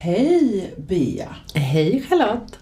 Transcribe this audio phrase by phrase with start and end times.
[0.00, 1.36] Hej Bea!
[1.54, 2.58] Hej Charlotte!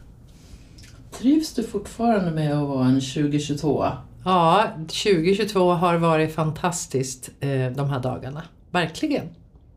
[1.11, 3.87] Trivs du fortfarande med att vara en 2022?
[4.25, 8.43] Ja, 2022 har varit fantastiskt eh, de här dagarna.
[8.71, 9.29] Verkligen.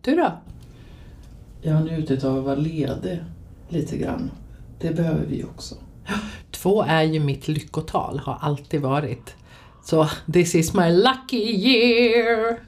[0.01, 0.31] Du då?
[1.61, 3.19] Jag har njutit av att vara ledig
[3.69, 4.31] lite grann.
[4.79, 5.75] Det behöver vi också.
[6.51, 9.35] Två är ju mitt lyckotal, har alltid varit.
[9.83, 12.59] Så this is my lucky year!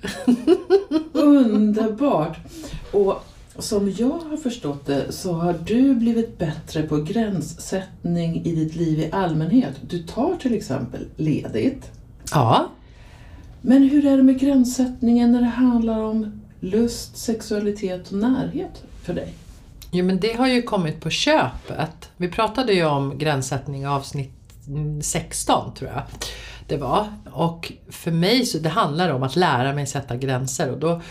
[1.14, 2.38] Underbart!
[2.92, 3.23] Och
[3.60, 9.00] som jag har förstått det så har du blivit bättre på gränssättning i ditt liv
[9.00, 9.75] i allmänhet.
[9.81, 11.92] Du tar till exempel ledigt.
[12.31, 12.67] Ja.
[13.62, 19.14] Men hur är det med gränssättningen när det handlar om lust, sexualitet och närhet för
[19.14, 19.34] dig?
[19.92, 22.09] Jo men det har ju kommit på köpet.
[22.18, 24.31] Vi pratade ju om gränssättning i avsnitt
[25.02, 26.03] 16 tror jag
[26.72, 27.08] det var.
[27.31, 31.02] Och för mig så det handlar om att lära mig sätta gränser och då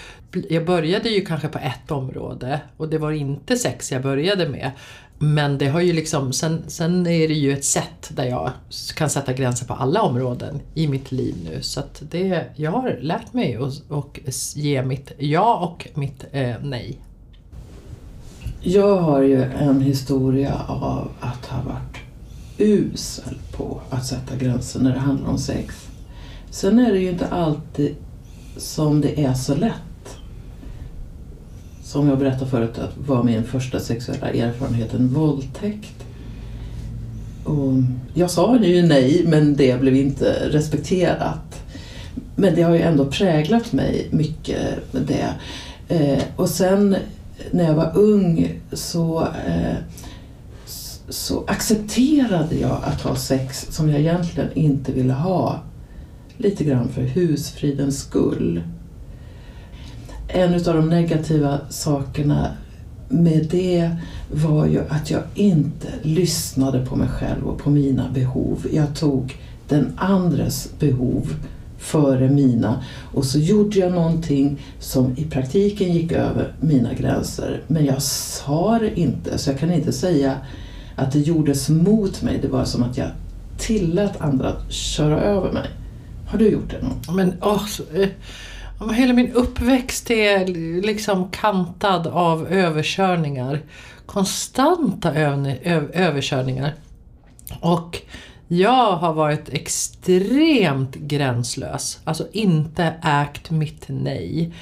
[0.48, 4.70] jag började ju kanske på ett område och det var inte sex jag började med.
[5.18, 8.50] Men det har ju liksom, sen, sen är det ju ett sätt där jag
[8.94, 11.62] kan sätta gränser på alla områden i mitt liv nu.
[11.62, 14.20] Så att det, jag har lärt mig att och
[14.54, 16.98] ge mitt ja och mitt eh, nej.
[18.60, 21.99] Jag har ju en historia av att ha varit
[22.60, 25.74] usel på att sätta gränser när det handlar om sex.
[26.50, 27.94] Sen är det ju inte alltid
[28.56, 30.18] som det är så lätt.
[31.82, 36.04] Som jag berättade förut, att var min första sexuella erfarenhet en våldtäkt.
[37.44, 37.72] Och
[38.14, 41.62] jag sa ju nej, men det blev inte respekterat.
[42.36, 44.60] Men det har ju ändå präglat mig mycket,
[44.92, 45.34] det.
[45.88, 46.96] Eh, och sen
[47.50, 49.76] när jag var ung så eh,
[51.10, 55.60] så accepterade jag att ha sex som jag egentligen inte ville ha.
[56.36, 58.62] Lite grann för husfridens skull.
[60.28, 62.56] En av de negativa sakerna
[63.08, 63.90] med det
[64.30, 68.66] var ju att jag inte lyssnade på mig själv och på mina behov.
[68.72, 69.36] Jag tog
[69.68, 71.34] den andres behov
[71.78, 72.84] före mina
[73.14, 77.62] och så gjorde jag någonting som i praktiken gick över mina gränser.
[77.66, 80.36] Men jag sa det inte, så jag kan inte säga
[81.00, 82.38] att det gjordes mot mig.
[82.42, 83.10] Det var som att jag
[83.58, 85.70] tillät andra att köra över mig.
[86.28, 88.08] Har du gjort det någon Men åh, så, eh,
[88.92, 90.46] hela min uppväxt är
[90.82, 93.62] liksom kantad av överkörningar.
[94.06, 96.74] Konstanta överkörningar.
[97.60, 98.02] Och
[98.48, 102.00] jag har varit extremt gränslös.
[102.04, 104.54] Alltså inte ägt mitt nej.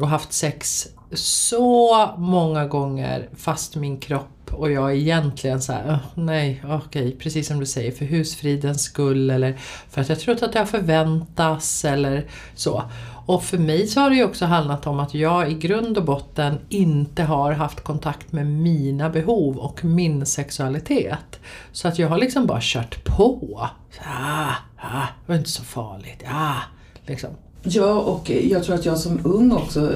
[0.00, 5.98] Och haft sex så många gånger fast min kropp och jag egentligen så här, oh,
[6.14, 9.56] nej, okej, okay, precis som du säger, för husfridens skull eller
[9.90, 12.24] för att jag trott att jag förväntas eller
[12.54, 12.82] så.
[13.26, 16.04] Och för mig så har det ju också handlat om att jag i grund och
[16.04, 21.40] botten inte har haft kontakt med mina behov och min sexualitet.
[21.72, 23.68] Så att jag har liksom bara kört på.
[23.90, 26.22] Så, ah, ah, det var inte så farligt.
[26.30, 26.60] Ah,
[27.06, 27.30] liksom.
[27.62, 29.92] Ja, och jag tror att jag som ung också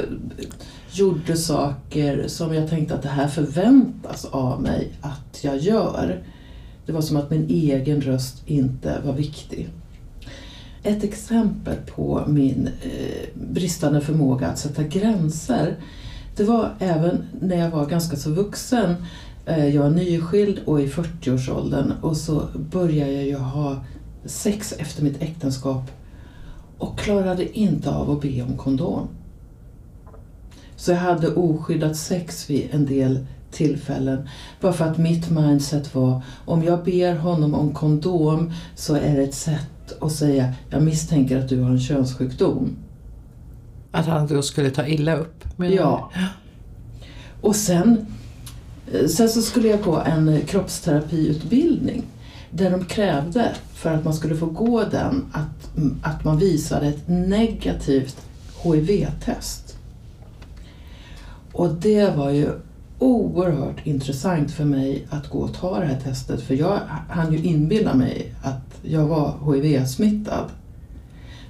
[0.99, 6.23] gjorde saker som jag tänkte att det här förväntas av mig att jag gör.
[6.87, 9.69] Det var som att min egen röst inte var viktig.
[10.83, 15.77] Ett exempel på min eh, bristande förmåga att sätta gränser
[16.37, 18.95] det var även när jag var ganska så vuxen.
[19.47, 23.85] Eh, jag var nyskild och i 40-årsåldern och så började jag ju ha
[24.25, 25.91] sex efter mitt äktenskap
[26.79, 29.09] och klarade inte av att be om kondom.
[30.87, 34.29] Så jag hade oskyddat sex vid en del tillfällen.
[34.61, 39.23] Bara för att mitt mindset var, om jag ber honom om kondom så är det
[39.23, 42.77] ett sätt att säga, jag misstänker att du har en könssjukdom.
[43.91, 45.45] Att han då skulle ta illa upp?
[45.57, 46.11] Ja.
[47.41, 48.07] Och sen,
[49.09, 52.03] sen så skulle jag gå en kroppsterapiutbildning
[52.51, 55.71] där de krävde, för att man skulle få gå den, att,
[56.03, 58.17] att man visade ett negativt
[58.63, 59.76] HIV-test.
[61.57, 62.49] Och det var ju
[62.99, 67.39] oerhört intressant för mig att gå och ta det här testet för jag hann ju
[67.39, 70.51] inbilla mig att jag var HIV-smittad.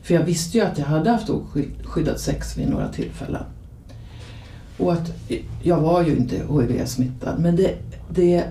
[0.03, 3.43] För jag visste ju att jag hade haft oskyddat sex vid några tillfällen.
[4.79, 5.13] Och att
[5.63, 7.75] jag var ju inte HIV-smittad men det,
[8.11, 8.45] det,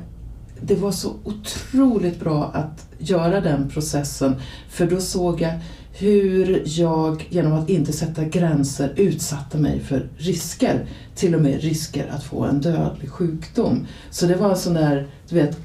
[0.67, 4.35] det var så otroligt bra att göra den processen
[4.69, 5.53] för då såg jag
[5.97, 10.85] hur jag genom att inte sätta gränser utsatte mig för risker.
[11.15, 13.87] Till och med risker att få en dödlig sjukdom.
[14.09, 15.57] Så det var en sån där, du vet,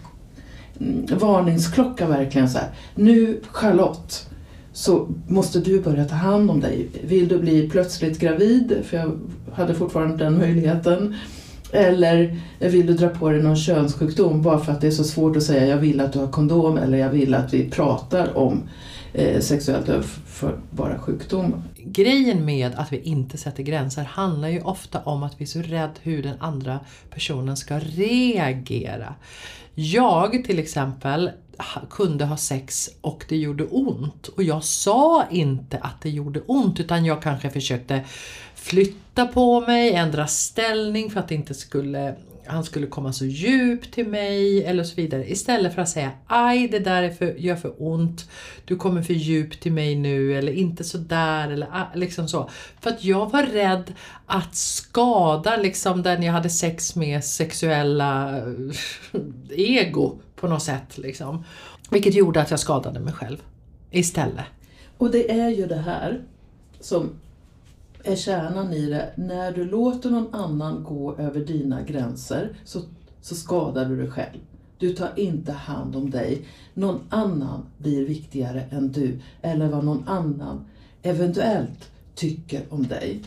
[0.80, 2.68] mm, varningsklocka verkligen så här.
[2.94, 4.26] Nu Charlotte,
[4.72, 6.88] så måste du börja ta hand om dig.
[7.04, 9.20] Vill du bli plötsligt gravid, för jag
[9.52, 11.14] hade fortfarande den möjligheten.
[11.72, 15.36] Eller vill du dra på dig någon könssjukdom bara för att det är så svårt
[15.36, 18.62] att säga jag vill att du har kondom eller jag vill att vi pratar om
[19.12, 21.62] eh, sexuellt överförbara sjukdomar.
[21.84, 25.62] Grejen med att vi inte sätter gränser handlar ju ofta om att vi är så
[25.62, 26.80] rädda hur den andra
[27.10, 29.14] personen ska reagera.
[29.74, 31.30] Jag till exempel
[31.90, 34.28] kunde ha sex och det gjorde ont.
[34.28, 38.04] Och jag sa inte att det gjorde ont utan jag kanske försökte
[38.54, 42.16] flytta på mig, ändra ställning för att det inte skulle
[42.50, 45.30] han skulle komma så djupt till mig eller så vidare.
[45.30, 48.30] Istället för att säga aj det där är för, gör för ont,
[48.64, 52.50] du kommer för djupt till mig nu eller inte så där eller ah, liksom så.
[52.80, 53.92] För att jag var rädd
[54.26, 59.18] att skada liksom den jag hade sex med sexuella eh,
[59.50, 60.98] ego på något sätt.
[60.98, 61.44] Liksom.
[61.90, 63.38] Vilket gjorde att jag skadade mig själv
[63.90, 64.44] istället.
[64.98, 66.20] Och det är ju det här
[66.80, 67.10] som
[68.04, 69.12] är kärnan i det.
[69.16, 72.80] När du låter någon annan gå över dina gränser så,
[73.20, 74.38] så skadar du dig själv.
[74.78, 76.46] Du tar inte hand om dig.
[76.74, 80.64] Någon annan blir viktigare än du eller vad någon annan
[81.02, 83.22] eventuellt tycker om dig.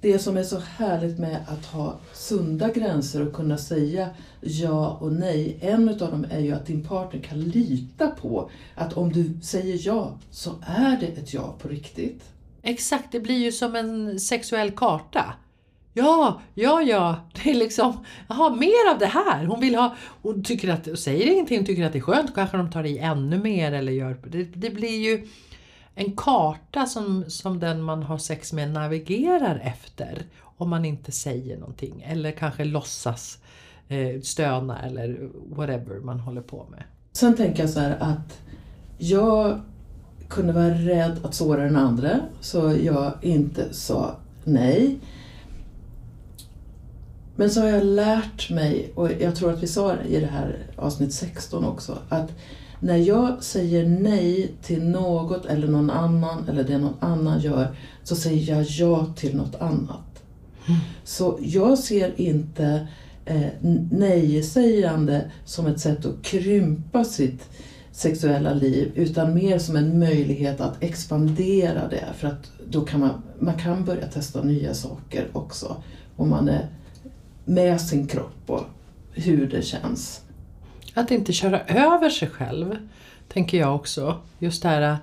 [0.00, 4.10] Det som är så härligt med att ha sunda gränser och kunna säga
[4.40, 8.92] ja och nej, en av dem är ju att din partner kan lita på att
[8.92, 12.22] om du säger ja så är det ett ja på riktigt.
[12.66, 15.34] Exakt, det blir ju som en sexuell karta.
[15.92, 19.44] Ja, ja, ja, det är liksom, jaha, mer av det här.
[19.44, 22.56] Hon vill ha, hon tycker att, säger ingenting, hon tycker att det är skönt, kanske
[22.56, 25.28] de tar i ännu mer eller gör, det, det blir ju
[25.94, 30.26] en karta som, som den man har sex med navigerar efter.
[30.56, 33.38] Om man inte säger någonting eller kanske låtsas
[33.88, 36.82] eh, stöna eller whatever man håller på med.
[37.12, 38.40] Sen tänker jag så här att
[38.98, 39.60] jag
[40.34, 44.98] kunde vara rädd att såra den andra så jag inte sa nej.
[47.36, 50.58] Men så har jag lärt mig, och jag tror att vi sa i det här
[50.76, 52.32] avsnitt 16 också, att
[52.80, 58.16] när jag säger nej till något eller någon annan eller det någon annan gör så
[58.16, 60.22] säger jag ja till något annat.
[60.66, 60.80] Mm.
[61.04, 62.86] Så jag ser inte
[63.24, 63.46] eh,
[63.90, 67.48] nej-sägande som ett sätt att krympa sitt
[67.94, 73.22] sexuella liv utan mer som en möjlighet att expandera det för att då kan man,
[73.38, 75.76] man kan börja testa nya saker också
[76.16, 76.68] om man är
[77.44, 78.64] med sin kropp och
[79.12, 80.20] hur det känns.
[80.94, 82.76] Att inte köra över sig själv,
[83.28, 84.20] tänker jag också.
[84.38, 84.98] Just det här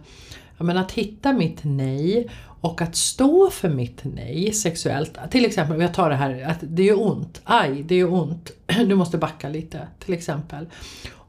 [0.58, 2.30] men att hitta mitt nej
[2.62, 5.18] och att stå för mitt nej sexuellt.
[5.32, 7.42] Till exempel, jag tar det här att det gör ont.
[7.44, 8.52] Aj, det gör ont.
[8.88, 9.88] Du måste backa lite.
[10.00, 10.66] Till exempel.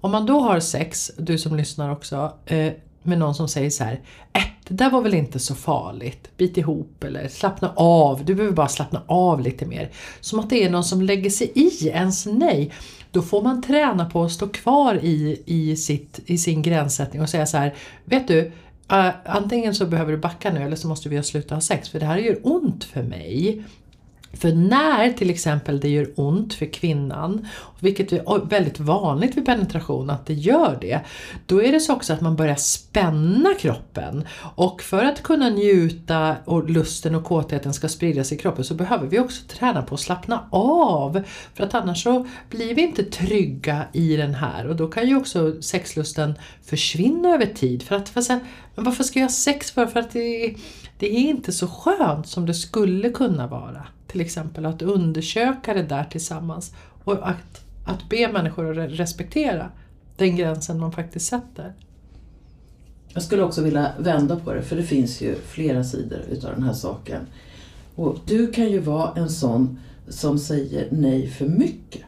[0.03, 2.73] Om man då har sex, du som lyssnar också, eh,
[3.03, 4.01] med någon som säger så här,
[4.33, 8.57] äh, det där var väl inte så farligt, bit ihop eller slappna av, du behöver
[8.57, 9.91] bara slappna av lite mer.
[10.21, 12.73] Som att det är någon som lägger sig i ens nej.
[13.11, 17.29] Då får man träna på att stå kvar i, i, sitt, i sin gränssättning och
[17.29, 17.75] säga så här,
[18.05, 18.41] vet du,
[18.93, 22.01] uh, antingen så behöver du backa nu eller så måste vi sluta ha sex för
[22.01, 23.65] det här gör ont för mig.
[24.33, 27.47] För när till exempel det gör ont för kvinnan,
[27.81, 31.01] vilket är väldigt vanligt vid penetration att det gör det,
[31.47, 34.25] då är det så också att man börjar spänna kroppen.
[34.57, 39.07] Och för att kunna njuta och lusten och kåtheten ska spridas i kroppen så behöver
[39.07, 41.23] vi också träna på att slappna av.
[41.55, 45.17] För att annars så blir vi inte trygga i den här och då kan ju
[45.17, 47.83] också sexlusten försvinna över tid.
[47.83, 48.43] För att, för att
[48.75, 49.87] men varför ska jag ha sex för?
[49.87, 50.55] För att det,
[50.99, 54.67] det är inte så skönt som det skulle kunna vara till exempel.
[54.67, 59.71] Att undersöka det där tillsammans och att, att be människor att respektera
[60.17, 61.73] den gränsen man faktiskt sätter.
[63.09, 66.63] Jag skulle också vilja vända på det, för det finns ju flera sidor utav den
[66.63, 67.27] här saken.
[67.95, 69.79] Och du kan ju vara en sån
[70.09, 72.03] som säger nej för mycket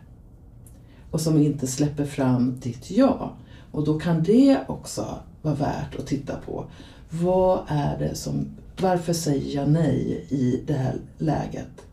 [1.11, 3.33] och som inte släpper fram ditt ja.
[3.71, 6.65] Och då kan det också vara värt att titta på.
[7.11, 8.47] Vad är det som,
[8.81, 11.85] varför säger jag nej i det här läget?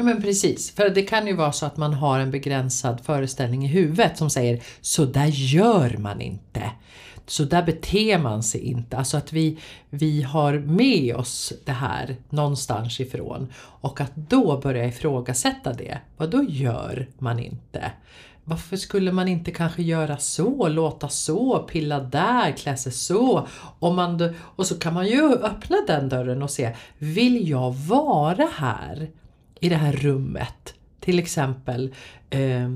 [0.00, 3.64] Ja men precis, för det kan ju vara så att man har en begränsad föreställning
[3.64, 6.70] i huvudet som säger så där gör man inte.
[7.26, 8.96] Så där beter man sig inte.
[8.96, 9.58] Alltså att vi,
[9.90, 15.98] vi har med oss det här någonstans ifrån och att då börja ifrågasätta det.
[16.16, 17.92] Vad då gör man inte?
[18.44, 23.46] varför skulle man inte kanske göra så, låta så, pilla där, klä sig så?
[23.78, 28.48] Och, man, och så kan man ju öppna den dörren och se, vill jag vara
[28.56, 29.10] här
[29.60, 30.74] i det här rummet?
[31.00, 31.94] Till exempel
[32.30, 32.70] eh,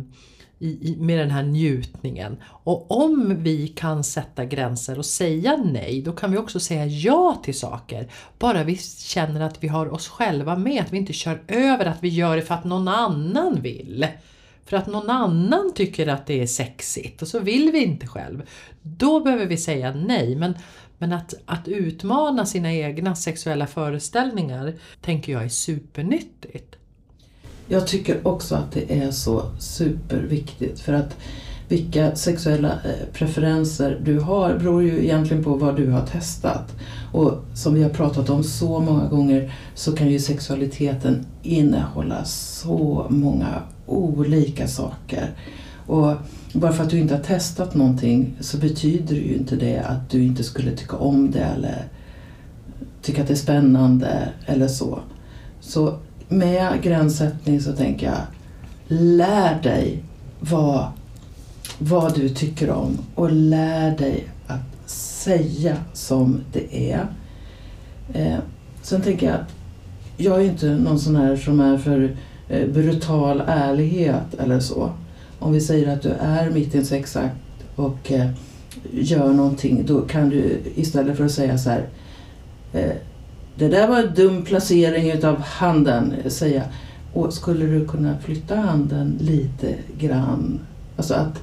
[0.59, 2.37] i, i, med den här njutningen.
[2.45, 7.41] Och om vi kan sätta gränser och säga nej, då kan vi också säga ja
[7.45, 8.09] till saker.
[8.39, 12.03] Bara vi känner att vi har oss själva med, att vi inte kör över, att
[12.03, 14.07] vi gör det för att någon annan vill.
[14.67, 18.43] För att någon annan tycker att det är sexigt och så vill vi inte själv.
[18.83, 20.37] Då behöver vi säga nej.
[20.37, 20.55] Men,
[21.05, 26.77] men att, att utmana sina egna sexuella föreställningar tänker jag är supernyttigt.
[27.69, 31.17] Jag tycker också att det är så superviktigt för att
[31.69, 36.75] vilka sexuella eh, preferenser du har beror ju egentligen på vad du har testat.
[37.13, 43.07] Och som vi har pratat om så många gånger så kan ju sexualiteten innehålla så
[43.11, 45.31] många olika saker.
[45.87, 46.15] Och
[46.53, 50.25] bara för att du inte har testat någonting så betyder ju inte det att du
[50.25, 51.85] inte skulle tycka om det eller
[53.03, 54.99] tycka att det är spännande eller så.
[55.61, 55.99] Så
[56.29, 58.21] med gränssättning så tänker jag,
[58.89, 60.03] lär dig
[60.41, 60.87] vad,
[61.79, 67.07] vad du tycker om och lär dig att säga som det är.
[68.13, 68.39] Eh,
[68.83, 69.55] sen tänker jag att
[70.17, 72.17] jag är inte någon sån här som är för
[72.49, 74.91] eh, brutal ärlighet eller så.
[75.45, 77.37] Om vi säger att du är mitt i en sexakt
[77.77, 78.31] och eh,
[78.93, 81.87] gör någonting, då kan du istället för att säga så här
[82.73, 82.93] eh,
[83.57, 86.63] det där var en dum placering utav handen, säga.
[87.13, 90.61] Och skulle du kunna flytta handen lite grann?
[90.97, 91.43] Alltså att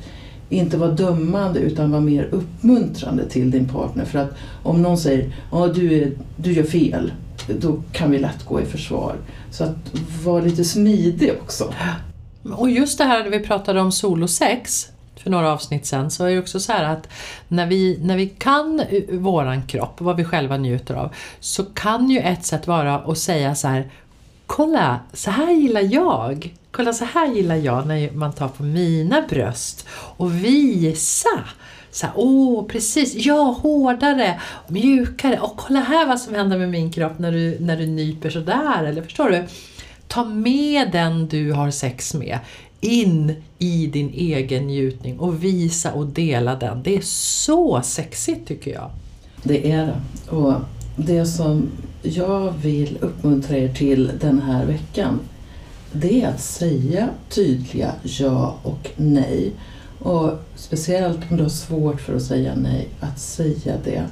[0.50, 4.06] inte vara dömande utan vara mer uppmuntrande till din partner.
[4.06, 4.32] För att
[4.64, 7.12] om någon säger att du, du gör fel,
[7.60, 9.16] då kan vi lätt gå i försvar.
[9.52, 9.78] Så att
[10.24, 11.74] vara lite smidig också.
[12.44, 14.88] Och just det här när vi pratade om solosex
[15.24, 17.08] för några avsnitt sen så är det också så här att
[17.48, 22.10] när vi, när vi kan eh, våran kropp, vad vi själva njuter av, så kan
[22.10, 23.90] ju ett sätt vara att säga så här
[24.56, 26.54] Kolla, så här gillar jag.
[26.72, 31.30] Kolla, så här gillar jag när man tar på mina bröst och visa.
[31.92, 35.40] Så här, åh, precis, ja, hårdare, mjukare.
[35.40, 38.84] Och kolla här vad som händer med min kropp när du, när du nyper sådär.
[38.84, 39.48] Eller förstår du?
[40.12, 42.40] Ta med den du har sex med
[42.82, 46.84] in i din egen njutning och visa och dela den.
[46.84, 48.92] Det är så sexigt tycker jag.
[49.44, 50.02] Det är det.
[50.36, 50.54] Och
[50.96, 51.70] det som
[52.02, 55.20] jag vill uppmuntra er till den här veckan
[55.92, 59.52] det är att säga tydliga ja och nej.
[60.00, 64.04] Och speciellt om du har svårt för att säga nej, att säga det.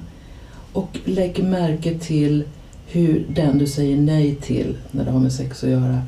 [0.74, 2.44] Och lägg märke till
[2.92, 6.02] hur den du säger nej till när det har med sex att göra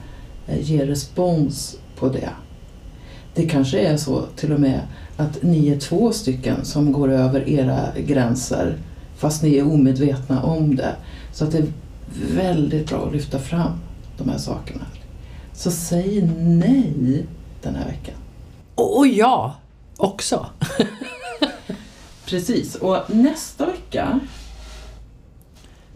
[0.48, 2.30] eh, ger respons på det.
[3.34, 4.82] Det kanske är så till och med
[5.18, 8.78] att ni är två stycken som går över era gränser
[9.18, 10.96] fast ni är omedvetna om det.
[11.34, 11.68] Så att det är
[12.36, 13.72] väldigt bra att lyfta fram
[14.18, 14.86] de här sakerna.
[15.54, 17.26] Så säg nej
[17.62, 18.16] den här veckan.
[18.76, 19.56] Och ja,
[19.98, 20.46] också.
[22.26, 24.20] Precis, och nästa vecka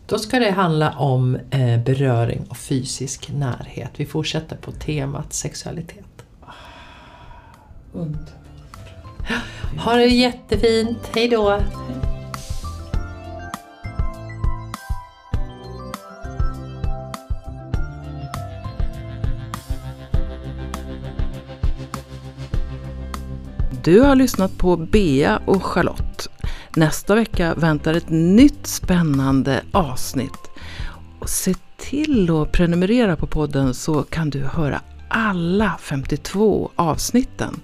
[0.07, 3.91] då ska det handla om eh, beröring och fysisk närhet.
[3.95, 6.05] Vi fortsätter på temat sexualitet.
[7.93, 8.29] Underbart.
[9.79, 11.09] Ha det jättefint.
[11.15, 11.59] Hej då!
[23.83, 26.04] Du har lyssnat på Bea och Charlotte.
[26.75, 30.49] Nästa vecka väntar ett nytt spännande avsnitt.
[31.19, 37.61] Och se till att prenumerera på podden så kan du höra alla 52 avsnitten.